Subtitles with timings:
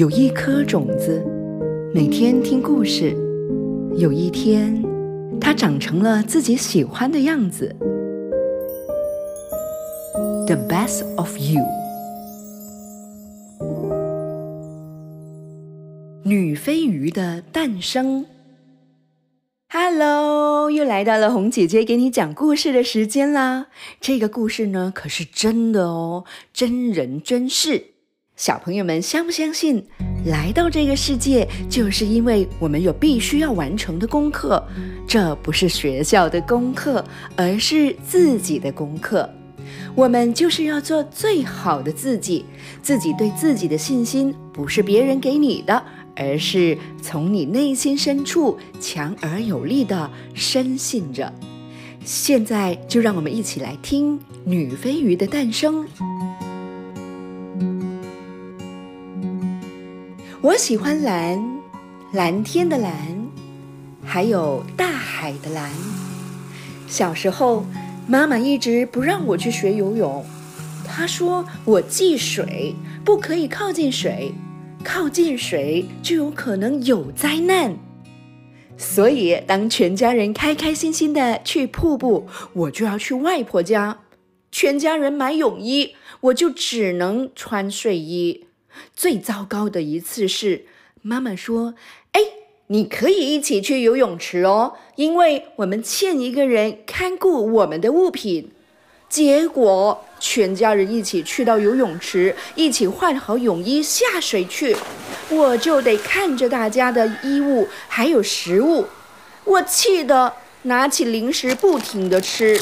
[0.00, 1.22] 有一颗种子，
[1.92, 3.14] 每天听故事。
[3.98, 4.82] 有一天，
[5.38, 7.76] 它长成了自己喜欢的样子。
[10.46, 11.62] The best of you。
[16.24, 18.24] 女飞鱼的诞生。
[19.68, 23.66] Hello，又来到了红姐姐给你讲故事的时间啦。
[24.00, 27.88] 这个故事呢，可是真的哦，真人真事。
[28.40, 29.84] 小朋友们相不相信，
[30.24, 34.66] 来到这个世界就是因为我们有必须要完成的功课？
[35.06, 37.04] 这不是学校的功课，
[37.36, 39.28] 而是自己的功课。
[39.94, 42.46] 我们就是要做最好的自己。
[42.80, 45.82] 自己对自己的信心，不是别人给你的，
[46.16, 51.30] 而是从你内心深处强而有力的深信着。
[52.06, 55.86] 现在就让我们一起来听女飞鱼的诞生。
[60.42, 61.60] 我喜欢蓝，
[62.14, 62.94] 蓝天的蓝，
[64.02, 65.70] 还有大海的蓝。
[66.88, 67.66] 小时候，
[68.06, 70.24] 妈妈一直不让我去学游泳，
[70.82, 72.74] 她说我忌水，
[73.04, 74.32] 不可以靠近水，
[74.82, 77.76] 靠近水就有可能有灾难。
[78.78, 83.98] 所以，当全家人开开心心的去瀑布，我就要去外婆家。
[84.50, 88.46] 全家人买泳衣，我就只能穿睡衣。
[88.94, 90.64] 最糟糕的一次是，
[91.02, 91.74] 妈妈说
[92.12, 92.20] ：“哎，
[92.68, 98.52] 你可以一起去游泳池哦，因为我们欠一个人看顾我们的物品。”
[99.10, 104.76] 结果全家人一起去到游泳池，一起换好泳衣下水去，
[105.28, 108.86] 我就得看着大家的衣物还有食物，
[109.42, 112.56] 我气得拿起零食不停的吃。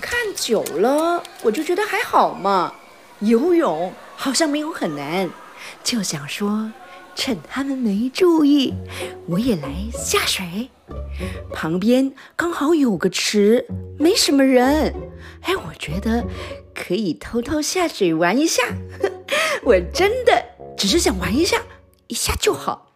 [0.00, 2.74] 看久了，我就觉得还好嘛。
[3.20, 5.28] 游泳好像没有很难，
[5.82, 6.72] 就想说，
[7.14, 8.74] 趁他们没注意，
[9.26, 10.70] 我也来下水。
[11.52, 13.66] 旁边刚好有个池，
[13.98, 14.94] 没什么人。
[15.42, 16.24] 哎，我觉得
[16.74, 18.62] 可以偷偷下水玩一下。
[19.64, 20.44] 我真的
[20.76, 21.60] 只是想玩一下，
[22.06, 22.92] 一下就好。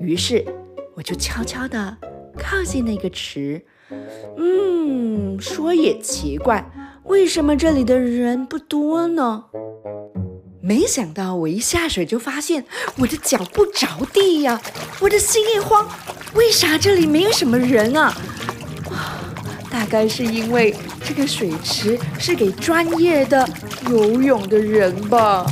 [0.00, 0.44] 于是
[0.94, 1.96] 我就悄悄地
[2.38, 3.64] 靠近那个池。
[4.36, 6.70] 嗯，说也奇怪。
[7.04, 9.44] 为什么这里的人不多呢？
[10.62, 12.64] 没想到我一下水就发现
[12.96, 14.60] 我的脚不着地呀！
[15.00, 15.86] 我的心一慌，
[16.34, 18.16] 为啥这里没有什么人啊？
[18.90, 19.20] 啊，
[19.70, 23.46] 大概是因为这个水池是给专业的
[23.90, 25.46] 游泳的人吧？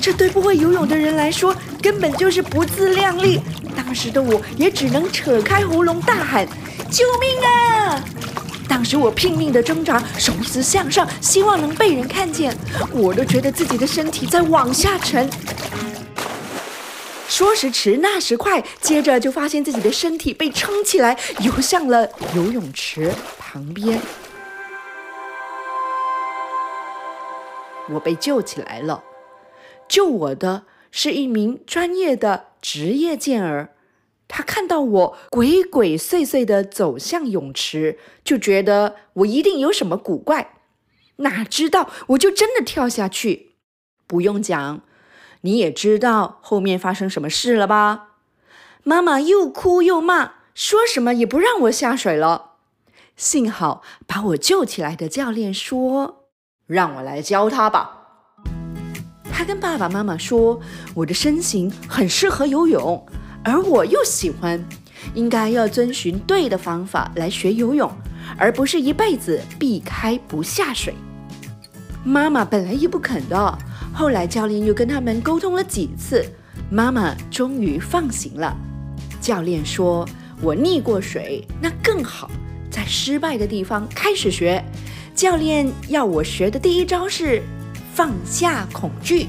[0.00, 3.40] 这对不会游泳的人来说根本就是不自量力。
[3.76, 6.46] 当时的我也只能扯开喉咙大喊
[6.90, 8.04] ：“救命啊！”
[8.68, 12.54] 当时我拼命的挣扎，手指向上，希望能被人看见。
[12.92, 15.28] 我都觉得自己的身体在往下沉。
[17.28, 24.00] 说时迟，那时快，接着就发现自己的身体被撑起来，游向了游泳池旁边。
[27.90, 29.02] 我被救起来了。
[29.88, 33.70] 救我的是一名专业的职业健儿。
[34.28, 40.54] 他看到我鬼鬼祟祟地走向泳池，就觉得我一定有什么古怪。
[41.16, 43.56] 哪知道我就真的跳下去。
[44.06, 44.82] 不用讲，
[45.40, 48.10] 你也知道后面发生什么事了吧？
[48.84, 52.52] 妈妈又哭又骂，说什么也不让我下水了。
[53.16, 56.28] 幸好把我救起来的教练说
[56.68, 57.94] ：“让我来教他吧。”
[59.32, 60.60] 他跟爸爸妈妈说
[60.96, 63.06] ：“我的身形很适合游泳。”
[63.44, 64.62] 而我又喜欢，
[65.14, 67.90] 应该要遵循对的方法来学游泳，
[68.36, 70.94] 而不是一辈子避开不下水。
[72.04, 73.58] 妈妈本来也不肯的，
[73.92, 76.24] 后来教练又跟他们沟通了几次，
[76.70, 78.56] 妈妈终于放行了。
[79.20, 80.08] 教练说
[80.40, 82.30] ：“我溺过水，那更好，
[82.70, 84.62] 在失败的地方开始学。”
[85.14, 87.42] 教练要我学的第一招是
[87.92, 89.26] 放下恐惧，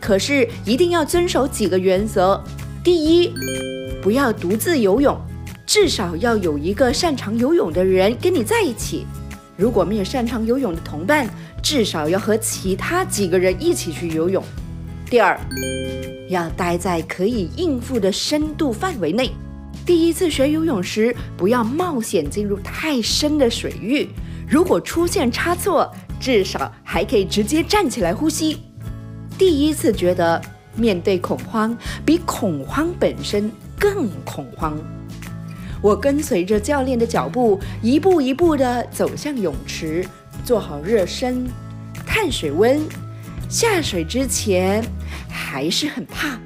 [0.00, 2.42] 可是一定要遵守几个原则。
[2.84, 3.32] 第一，
[4.02, 5.16] 不要独自游泳，
[5.64, 9.06] 至少要有一个擅长游泳的人跟你在一起。
[9.56, 11.30] 如果没有擅长游泳的同伴，
[11.62, 14.42] 至少要和其他几个人一起去游泳。
[15.08, 15.38] 第二，
[16.28, 19.30] 要待在可以应付的深度范围内。
[19.86, 24.08] 第一次学游泳时，不要冒险进入太深的水域。
[24.48, 25.88] 如果出现差错，
[26.18, 28.58] 至少还可以直接站起来呼吸。
[29.38, 30.42] 第一次觉得。
[30.74, 34.78] 面对恐慌，比恐慌本身更恐慌。
[35.80, 40.06] 我跟随着教练的脚步，一步一步地走向泳池，
[40.44, 41.46] 做好热身、
[42.06, 42.80] 看水温，
[43.48, 44.84] 下水之前
[45.28, 46.38] 还是很怕，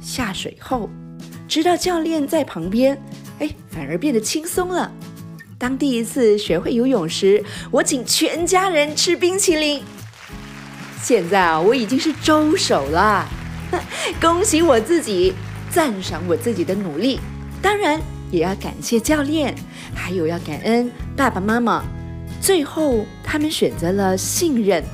[0.00, 0.88] 下水后
[1.46, 2.98] 知道教练在旁边，
[3.38, 4.90] 哎，反而变得轻松了。
[5.58, 9.82] 当第一次学会游泳时，我请全家人吃冰淇淋。
[11.00, 13.26] 现在啊，我已经是周手了，
[14.20, 15.32] 恭喜我自己，
[15.70, 17.18] 赞赏我自己的努力。
[17.62, 18.00] 当然
[18.30, 19.54] 也要感谢教练，
[19.94, 21.84] 还有要感恩爸爸妈妈。
[22.40, 24.84] 最后，他们选择了信任。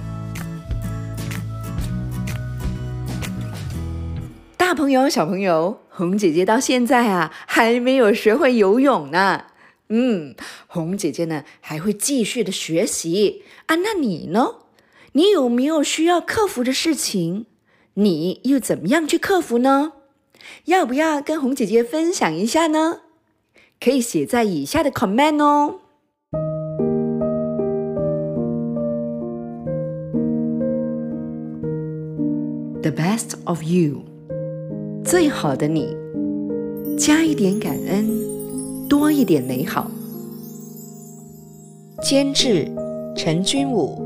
[4.56, 9.44] 大朋友、小朋友，红姐姐到现在啊，还没有学会游泳呢。
[9.88, 10.34] 嗯，
[10.66, 13.74] 红姐姐呢还会继续的学习啊。
[13.76, 14.63] 那你呢？
[15.16, 17.44] 你有没有需要克服的事情？
[17.94, 19.92] 你又怎么样去克服呢？
[20.64, 23.02] 要不要跟红姐姐分享一下呢？
[23.80, 25.76] 可以写在以下的 comment 哦。
[32.82, 34.02] The best of you，
[35.04, 35.96] 最好的你，
[36.98, 38.34] 加一点感恩。
[38.88, 39.88] 多一点美好。
[42.02, 42.68] 监制
[43.16, 44.03] 陈君武，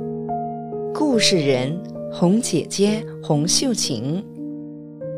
[0.99, 1.81] 故事人
[2.11, 4.21] 红姐姐红秀琴，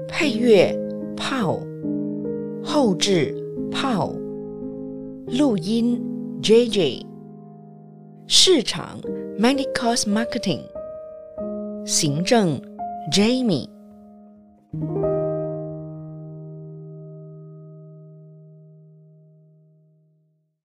[0.06, 0.78] 配乐
[1.16, 1.58] pao，
[2.62, 3.34] 后制
[3.72, 4.12] 炮，
[5.38, 5.98] 录音
[6.42, 7.06] J J，
[8.26, 9.00] 市场
[9.38, 10.60] Medicos Marketing，
[11.86, 12.60] 行政
[13.10, 13.66] Jamie。